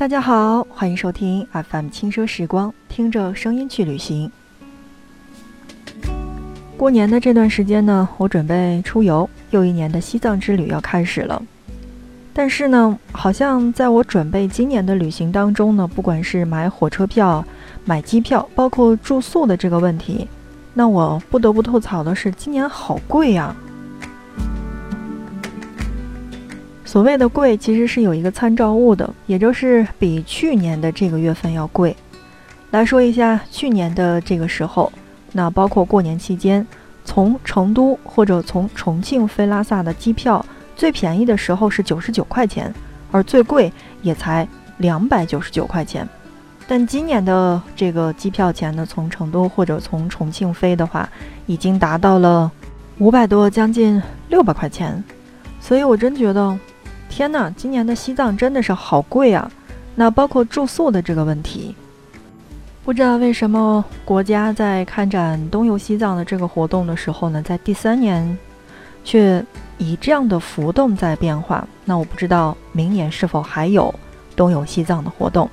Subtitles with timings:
[0.00, 4.32] 大家好，欢迎收听 FM 轻奢时光，听着声音去旅行。
[6.78, 11.42] 过年的这段时间呢，我准备出游，又一年的西藏之旅要开始了。
[12.32, 17.44] 但是呢，好像在我准备今年的旅行当中呢，不管是买火车票、
[17.84, 20.26] 买机票，包括住宿的这个问题，
[20.72, 23.54] 那我不得不吐槽的是，今年好贵呀。
[26.90, 31.94] 所谓的贵，其实是有一个参照物的，也就是比去年的这个月份要贵。
[32.72, 34.92] 来说一下去年的这个时候，
[35.30, 36.66] 那包括过年期间，
[37.04, 40.44] 从成都或者从重庆飞拉萨的机票，
[40.74, 42.74] 最便宜的时候是九十九块钱，
[43.12, 44.44] 而最贵也才
[44.78, 46.04] 两百九十九块钱。
[46.66, 51.08] 但今年的这个机票钱呢，从成都或者从重庆飞的话，
[51.46, 52.50] 已经达到了
[52.98, 55.00] 五百多，将近六百块钱。
[55.60, 56.58] 所以我真觉得。
[57.10, 59.50] 天呐，今年的西藏真的是好贵啊！
[59.96, 61.74] 那包括住宿的这个问题，
[62.84, 68.38] 不知道为什么国家在开展东游西藏的这个活动的时候呢，在第三年
[69.04, 69.44] 却
[69.76, 71.66] 以这样的浮动在变化。
[71.84, 73.92] 那我不知道明年是否还有
[74.34, 75.50] 东游西藏的活动。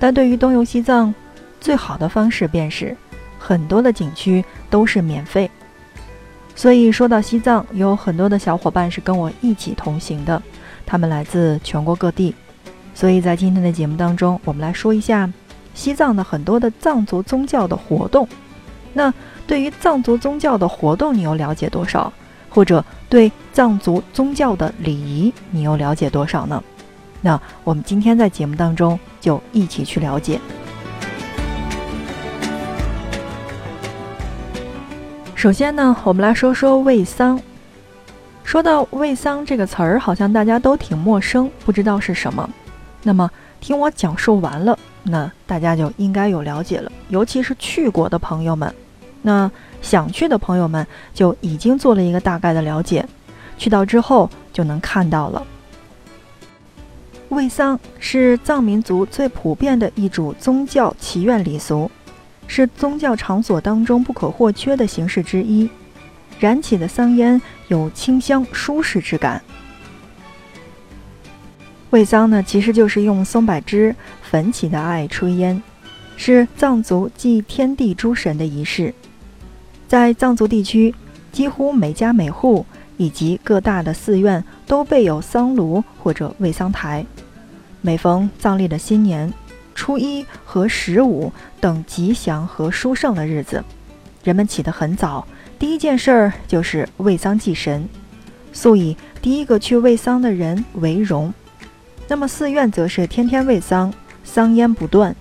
[0.00, 1.14] 但对于东游西藏，
[1.60, 2.96] 最好的方式便是
[3.38, 5.48] 很多的景区都是免费。
[6.56, 10.42] 所以说到西藏，有很多的小伙伴是跟我一起同行的。
[10.90, 12.34] 他们来自全国各地，
[12.96, 15.32] 所以在今天的节目当中，我们来说一下
[15.72, 18.28] 西藏的很多的藏族宗教的活动。
[18.92, 19.14] 那
[19.46, 22.12] 对于藏族宗教的活动，你又了解多少？
[22.48, 26.60] 或者对藏族宗教的礼仪，你又了解多少呢？
[27.20, 30.40] 那我们今天在节目当中就一起去了解。
[35.36, 37.40] 首先呢，我们来说说卫桑。
[38.50, 42.50] 说到卫丧这个词儿，好像大家都挺陌生，不知道是什么。
[43.04, 43.30] 那么
[43.60, 46.90] 听我讲述完了，那大家就应该有了解了。
[47.10, 48.74] 尤其是去过的朋友们，
[49.22, 49.48] 那
[49.80, 50.84] 想去的朋友们
[51.14, 53.06] 就已经做了一个大概的了解。
[53.56, 55.46] 去到之后就能看到了。
[57.28, 61.88] 卫丧是藏民族最普遍的一种宗教祈愿礼俗，
[62.48, 65.70] 是宗教场所当中不可或缺的形式之一。
[66.40, 67.40] 燃起的桑烟
[67.70, 69.40] 有清香舒适之感。
[71.90, 75.62] 卫丧呢，其实就是用松柏枝焚起的艾炊烟，
[76.16, 78.92] 是藏族祭天地诸神的仪式。
[79.86, 80.94] 在藏族地区，
[81.32, 82.66] 几乎每家每户
[82.96, 87.06] 以及各大的寺院都备有桑炉或者卫桑台。
[87.80, 89.32] 每逢藏历的新年、
[89.76, 93.64] 初一和十五等吉祥和殊胜的日子，
[94.24, 95.26] 人们起得很早。
[95.60, 97.86] 第一件事儿就是卫丧祭神，
[98.50, 101.32] 素以第一个去卫丧的人为荣。
[102.08, 103.92] 那么寺院则是天天卫丧，
[104.24, 105.14] 桑烟不断。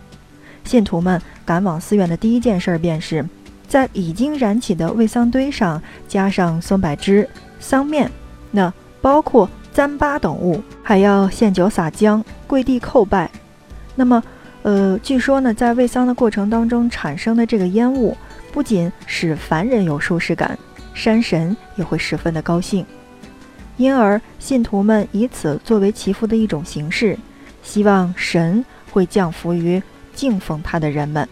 [0.63, 3.27] 信徒们赶往寺院的第一件事儿便是
[3.67, 7.27] 在已经燃起的卫丧堆上加上松柏枝、
[7.59, 8.09] 桑面，
[8.49, 13.29] 那包括糌粑等物，还要献酒撒浆、跪地叩拜。
[13.93, 14.23] 那么，
[14.61, 18.15] 呃，据说呢，在卫丧的过程当中产生的这个烟雾。
[18.51, 20.57] 不仅使凡人有舒适感，
[20.93, 22.85] 山神也会十分的高兴，
[23.77, 27.17] 因而信徒们以此作为祈福的一种形式，
[27.63, 29.81] 希望神会降福于
[30.13, 31.27] 敬奉他的人们。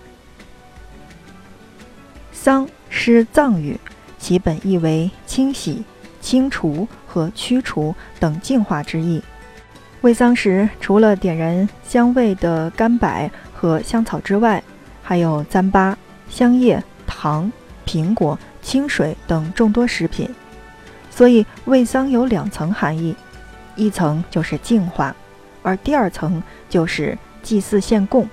[2.32, 3.78] 丧是藏语，
[4.18, 5.84] 其本意为清洗、
[6.22, 9.22] 清除和驱除等净化之意。
[10.02, 14.64] 卫丧时，除了点燃香味的干柏和香草之外，
[15.02, 15.96] 还有糌粑、
[16.30, 16.82] 香叶。
[17.20, 17.52] 糖、
[17.84, 20.30] 苹果、清水等众多食品，
[21.10, 23.16] 所以卫丧有两层含义：
[23.76, 25.16] 一层就是净化，
[25.64, 28.30] 而第二层就是祭祀献供。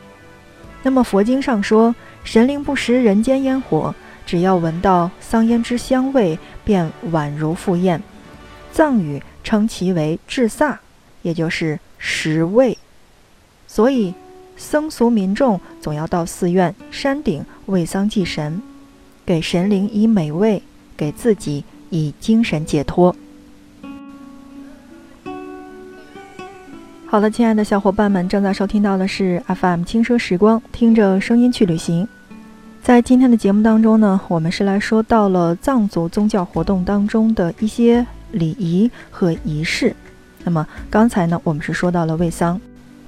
[0.83, 1.95] 那么佛经上说，
[2.25, 3.95] 神灵不食人间烟火，
[4.27, 8.03] 只要闻到桑烟之香味，便宛如赴宴。
[8.71, 10.79] 藏语称其为至萨，
[11.23, 12.77] 也就是食味。
[13.67, 14.13] 所以
[14.59, 18.61] 僧俗民众总要到寺院、山顶为桑祭神，
[19.27, 20.63] 给神灵以美味，
[20.97, 23.15] 给自己以精神解脱。
[27.07, 32.09] 好了，亲爱的小伙伴们，正在收听到的是 FM 轻奢时光，听着声音去旅行。
[32.83, 39.95] 在今天的节目当中呢，我们是来说到了藏族宗教活动当中的一些礼仪和仪式。
[40.43, 42.61] 那么刚才呢，我们是说到了卫丧。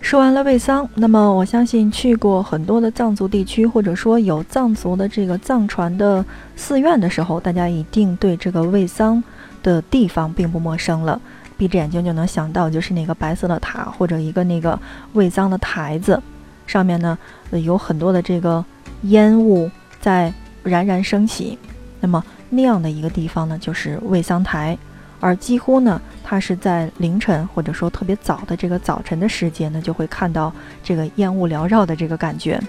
[0.07, 6.25] 说完了卫桑，那么我相信去过很多的藏族地区，或者说有藏族的这个藏传的
[6.55, 9.21] 寺院的时候，大家一定对这个卫桑
[9.65, 11.21] 的地方并不陌生了。
[11.59, 14.79] 闭着眼睛就能想到，就是那个白色的塔或者一个那个
[15.15, 16.23] 卫桑的台子，
[16.69, 17.19] 上面呢
[17.51, 18.65] 有很多的这个
[19.03, 19.69] 烟雾
[20.01, 20.33] 在
[20.63, 21.59] 冉冉升起。
[21.99, 24.79] 那么那样的一个地方呢，就是卫桑台，
[25.19, 30.53] 而几乎呢，它是在凌晨或者说特别早的这个早晨的时间呢，就会看到
[30.83, 32.61] 这个烟雾缭绕的这个感觉。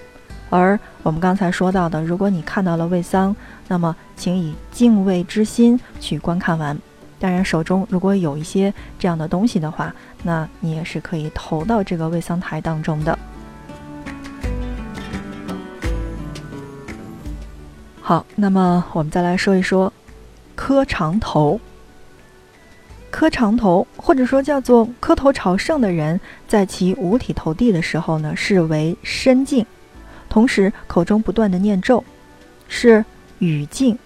[0.50, 3.36] 而我们刚才说到的，如果你看到了卫丧，
[3.68, 6.76] 那么请以敬畏之心去观看完。
[7.20, 13.18] 当然，手中如果有一些这样的东西的话，那你也是可以投到这个卫丧台当中的。
[18.00, 19.92] 好，那么我们再来说一说
[20.54, 21.60] 磕长头。
[23.18, 29.66] 磕长头，或者说叫做磕头朝圣的人，在其五体投地的时候呢，视为身敬。
[30.28, 32.04] 同时，口中不断的念咒，
[32.68, 33.04] 是
[33.40, 33.96] 语境；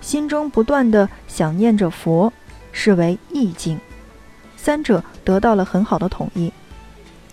[0.00, 2.32] 心中不断的想念着佛，
[2.72, 3.78] 是为意境。
[4.56, 6.52] 三者得到了很好的统一。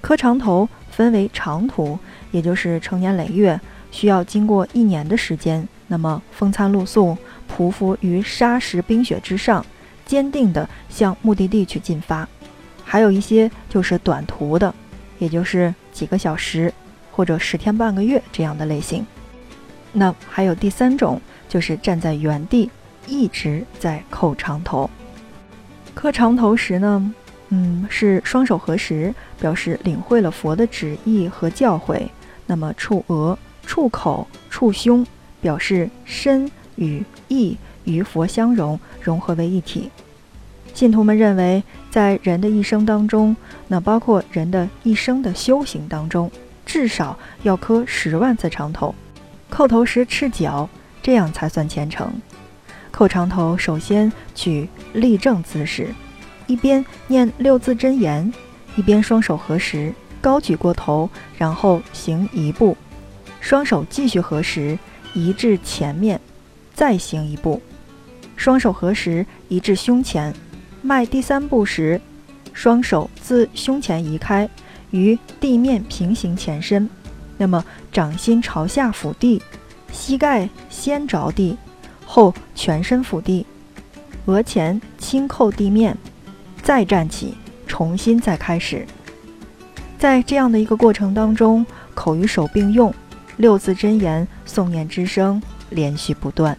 [0.01, 1.97] 磕长头分为长途，
[2.29, 3.59] 也就是成年累月，
[3.89, 7.17] 需要经过一年的时间，那么风餐露宿，
[7.51, 9.65] 匍匐于沙石冰雪之上，
[10.05, 12.25] 坚定地向目的地去进发；
[12.83, 14.73] 还有一些就是短途的，
[15.19, 16.73] 也就是几个小时。
[17.15, 19.05] 或者十天半个月这样的类型，
[19.91, 22.71] 那还有第三种，就是站在原地
[23.05, 24.89] 一直在叩长头。
[25.93, 27.13] 磕长头时呢，
[27.49, 32.01] 嗯，是双手合十，表示领会了佛的旨意和教诲。
[32.47, 35.05] 那么触额、触口、触胸，
[35.39, 39.91] 表示身与意与佛相融，融合为一体。
[40.73, 41.61] 信徒们认为，
[41.91, 43.35] 在人的一生当中，
[43.67, 46.31] 那包括人的一生的修行当中。
[46.65, 48.95] 至少要磕十万次长头，
[49.51, 50.69] 叩头时赤脚，
[51.01, 52.09] 这样才算虔诚。
[52.91, 55.93] 叩长头首先取立正姿势，
[56.47, 58.33] 一边念六字真言，
[58.77, 62.77] 一边双手合十，高举过头，然后行一步，
[63.41, 64.79] 双手继续合十，
[65.13, 66.19] 移至前面，
[66.73, 67.61] 再行一步，
[68.35, 70.33] 双手合十移至胸前，
[70.81, 71.99] 迈第三步时，
[72.53, 74.49] 双手自胸前移开。
[74.91, 76.87] 与地面平行前伸，
[77.39, 79.41] 那么掌心朝下俯地，
[79.91, 81.57] 膝盖先着地，
[82.05, 83.43] 后全身俯地，
[84.25, 85.97] 额前轻扣地面，
[86.61, 87.33] 再站起，
[87.65, 88.85] 重新再开始。
[89.97, 91.65] 在这样的一个过程当中，
[91.95, 92.93] 口与手并用，
[93.37, 95.41] 六字真言诵念之声
[95.71, 96.55] 连续不断。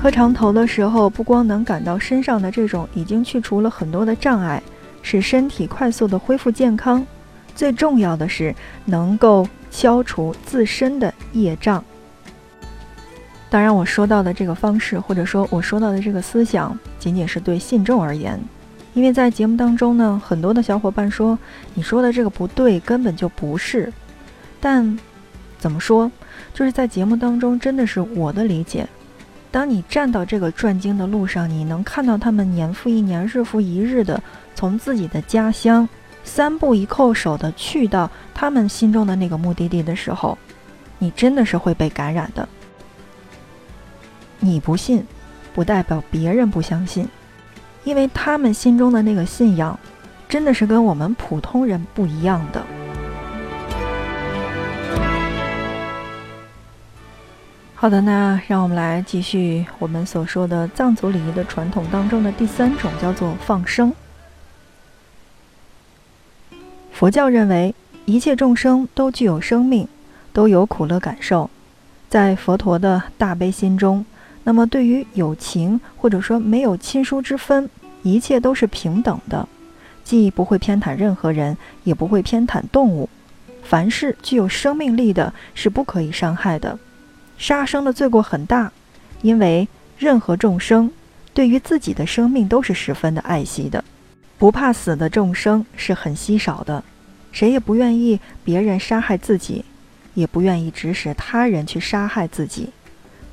[0.00, 4.62] 磕长头的时候，不光能感到身上的这种已经去除了很多的障碍。
[5.02, 7.06] 使身体快速的恢复健康，
[7.54, 8.54] 最重要的是
[8.86, 11.84] 能够消除自身的业障。
[13.50, 18.40] 当然，我说到的这个方式，或者说我说到的这个思想，仅仅是对信众而言。
[18.94, 21.38] 因为在节目当中呢，很多的小伙伴说
[21.74, 23.92] 你说的这个不对，根本就不是。
[24.60, 24.98] 但
[25.58, 26.10] 怎么说，
[26.54, 28.88] 就是在节目当中，真的是我的理解。
[29.50, 34.22] 当你站到这个转经的路上，你能看到他们年复一年、日复一日的
[34.54, 35.88] 从自己的家乡
[36.22, 40.38] 三步一叩首的去到他们心中的那个目的地的时候，
[40.98, 42.48] 你真的是会被感染的。
[44.38, 45.04] 你不信，
[45.52, 47.08] 不代表别人不相信，
[47.84, 49.78] 因为他们心中的那个信仰，
[50.28, 52.64] 真的是跟我们普通人不一样的。
[57.80, 63.90] 好的，那让我们来继续我们所说的藏族礼仪的传统当中的第三种，叫做放生。
[66.92, 69.88] 佛教认为一切众生都具有生命，
[70.30, 71.48] 都有苦乐感受，
[72.10, 74.04] 在佛陀的大悲心中，
[74.44, 77.70] 那么对于有情或者说没有亲疏之分，
[78.02, 79.48] 一切都是平等的，
[80.04, 83.08] 既不会偏袒任何人，也不会偏袒动物。
[83.62, 86.78] 凡是具有生命力的，是不可以伤害的。
[87.40, 88.70] 杀生的罪过很大，
[89.22, 89.66] 因为
[89.96, 90.92] 任何众生
[91.32, 93.82] 对于自己的生命都是十分的爱惜的。
[94.36, 96.84] 不怕死的众生是很稀少的，
[97.32, 99.64] 谁也不愿意别人杀害自己，
[100.12, 102.68] 也不愿意指使他人去杀害自己，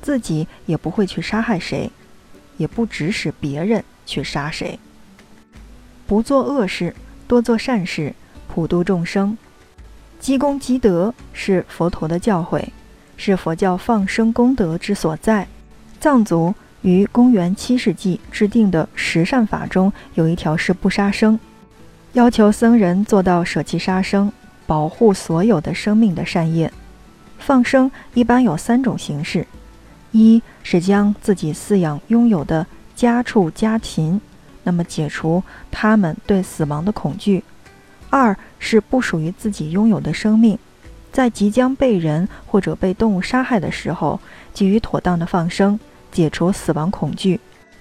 [0.00, 1.90] 自己也不会去杀害谁，
[2.56, 4.78] 也不指使别人去杀谁。
[6.06, 6.96] 不做恶事，
[7.26, 8.14] 多做善事，
[8.48, 9.36] 普度众生，
[10.18, 12.64] 积功积德是佛陀的教诲。
[13.18, 15.46] 是佛教放生功德之所在。
[16.00, 21.38] 藏族于公元七世纪制定的十善法中有一条是不杀生，
[22.14, 24.32] 要求僧人做到舍弃杀生，
[24.66, 26.72] 保护所有的生命的善业。
[27.38, 29.46] 放生一般有三种形式：
[30.12, 34.20] 一是将自己饲养拥有的家畜家禽，
[34.62, 37.42] 那么解除他们对死亡的恐惧；
[38.10, 40.58] 二是不属于自己拥有的生命，
[41.18, 44.20] 在即将被人或者被动物杀害的时候，
[44.54, 45.76] 给予妥当的放生，
[46.12, 47.36] 解除死亡恐惧；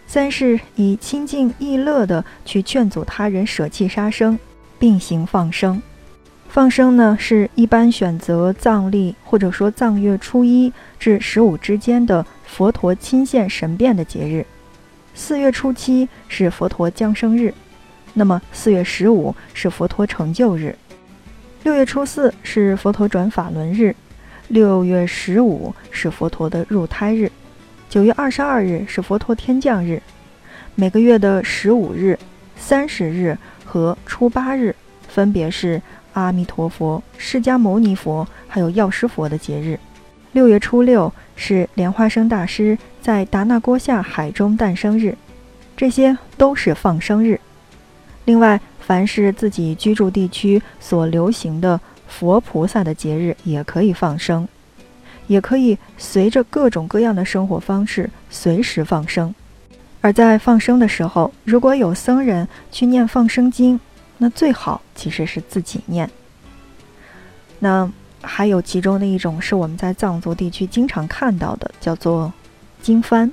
[0.08, 4.40] 三是以清净易乐的去劝阻他人舍弃杀生，
[4.80, 5.80] 并行放生。
[6.50, 14.44] 放生呢，是一般选择藏历或者说藏月初一至十五之间的佛陀亲现神变的节日。
[15.14, 17.54] 四月初七是佛陀降生日，
[18.16, 20.76] 那么四月十五是佛陀成就日，
[21.64, 23.96] 六月初四是佛陀转法轮日，
[24.48, 27.32] 六月十五是佛陀的入胎日，
[27.90, 30.02] 九月二十二日是佛陀天降日。
[30.76, 32.18] 每个月的十五日、
[32.56, 34.76] 三十日和初八日
[35.08, 35.82] 分别是。
[36.14, 39.80] 阿弥陀佛、释迦牟尼佛，还有药师佛的节日。
[40.32, 45.16] 六月初六是莲花生大师在达那郭下海中诞生日，
[45.76, 47.40] 这些都是放生日。
[48.28, 51.80] 另外，凡是自己居住地区所流行的
[52.10, 54.46] 佛菩萨的节日，也可以放生，
[55.28, 59.34] 也可以随着各种各样的生活方式随时放生。
[60.02, 63.80] 而在放生的时候，如果有僧人去念放生经。
[64.20, 66.10] 那最好其实是自己念。
[67.60, 67.88] 那
[68.20, 72.34] 还有其中的一种是我们在藏族地区经常看到的，叫做
[72.82, 73.30] 经幡，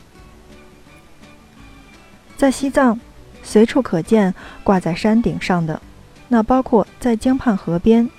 [2.37, 3.01] 在西藏
[3.45, 4.35] 随处可见
[4.65, 5.81] 挂在山顶上的。
[6.27, 8.11] 那包括在江畔河边、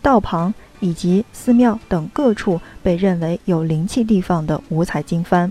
[0.00, 5.50] 道旁以及寺庙等各处被认为有灵气地方的五彩经幡，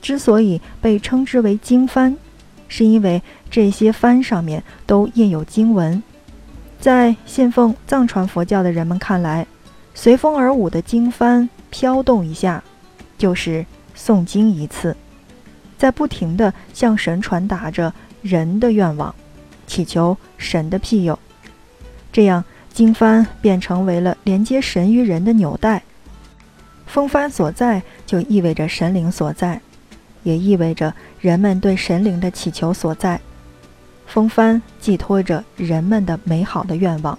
[0.00, 2.14] 之所以被称之为经幡。
[2.68, 6.02] 是因为这些幡上面都印有经文，
[6.80, 9.46] 在信奉藏传佛教的人们看来，
[9.94, 12.64] 随风而舞的经幡飘动一下，
[13.16, 13.64] 就是
[13.96, 14.96] 诵经一次，
[15.78, 17.94] 在不停地向神传达着
[18.26, 19.14] 人的愿望，
[19.66, 21.18] 祈求神的庇佑，
[22.12, 25.82] 这样经幡便成为了连接神与人的纽带。
[26.86, 29.60] 风帆所在，就意味着神灵所在。
[30.22, 33.20] 也意味着人们对神灵的祈求所在。
[34.08, 37.16] 风帆寄托着人们的美好的愿望，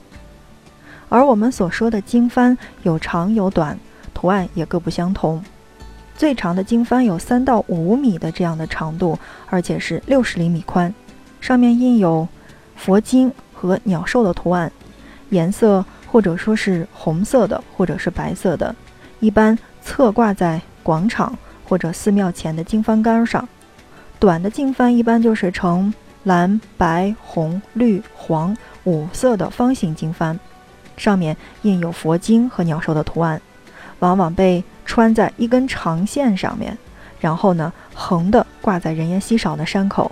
[1.08, 3.80] 而我们所说的经幡有长有短，
[4.14, 5.42] 图案也各不相同。
[6.18, 9.18] 最长的经幡有三到五米的这样的长度，
[9.50, 10.94] 而且是六十厘米宽，
[11.40, 12.28] 上面印有
[12.76, 14.70] 佛经和鸟兽的图案，
[15.30, 18.76] 颜色或者说是红色的，或者是白色的，
[19.22, 21.34] 一般侧挂在广场。
[21.70, 23.46] 或者寺庙前的经幡杆上，
[24.20, 25.94] 短的经幡一般就是呈
[26.24, 28.56] 蓝、白、红、绿、黄
[28.86, 30.40] 五色的方形经幡，
[30.96, 33.42] 上面印有佛经和鸟兽的图案，
[34.00, 36.76] 往往被穿在一根长线上面，
[37.20, 40.12] 然后呢横的挂在人烟稀少的山口。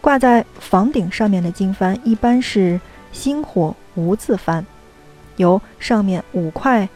[0.00, 2.80] 挂在房顶上面的经幡一般是
[3.12, 4.64] 星火无字幡，
[5.36, 6.88] 由上面五块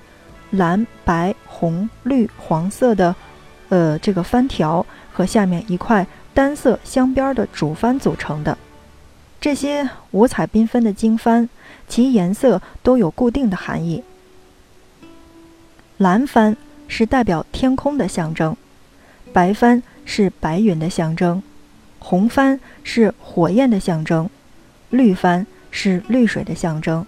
[0.53, 3.15] 蓝、白、红、绿、黄色的。
[3.69, 8.59] 呃，这个帆条和下面一块单色镶边的主帆组成的，
[9.41, 11.49] 这些五彩缤纷的经幡，
[11.89, 14.05] 其颜色都有固定的含义。
[15.97, 16.55] 蓝帆
[16.89, 18.57] 是代表天空的象征，
[19.33, 21.43] 白帆是白云的象征，
[21.99, 24.29] 红帆是火焰的象征，
[24.91, 27.07] 绿帆是绿水的象征，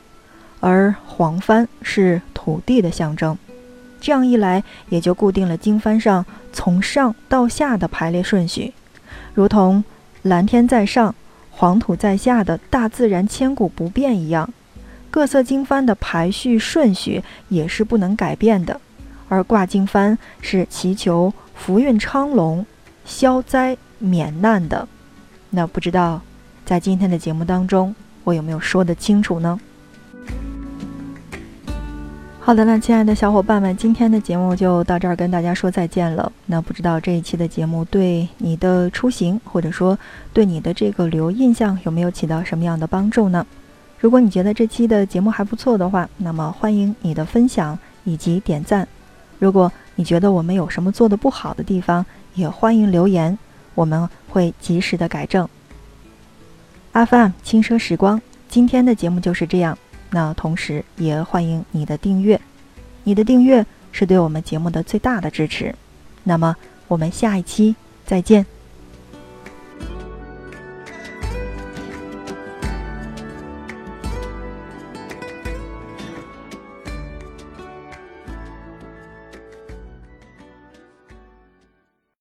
[0.61, 3.37] 而黄帆是土地的象征。
[4.01, 8.73] 这样一来，也就固定了经幡上从上到下的排列顺序，
[9.35, 9.83] 如同
[10.23, 11.15] 蓝天在上，
[11.51, 14.53] 黄土在下的大自然千古不变一样。
[15.11, 18.81] 各色经幡的排序顺序也是不能改变的。
[19.29, 22.65] 而挂经幡是祈求福运昌隆、
[23.05, 24.87] 消灾免难的。
[25.51, 26.21] 那不知道
[26.65, 29.59] 在今天的节目当中，我有没有说得清楚呢？
[32.41, 36.31] 好的，那亲爱的小伙伴们，今天的节目就到这儿，跟大家说再见了。
[36.45, 39.99] 那不知道这一期的节目对你的出行，或者说
[40.35, 43.47] 对你的这个旅游印象有没有起到什么样的帮助呢？
[43.99, 48.87] 如果你觉得这期的节目还不错的话，那么欢迎你的分享以及点赞。
[49.45, 53.39] 如果你觉得我们有什么做的不好的地方，也欢迎留言，
[53.75, 55.47] 我们会及时的改正。
[56.93, 59.77] 阿范轻奢时光，今天的节目就是这样。
[60.09, 62.41] 那同时也欢迎你的订阅，
[63.03, 65.75] 你的订阅是对我们节目的最大的支持。
[66.23, 66.57] 那么
[66.89, 68.54] 我们下一期再见。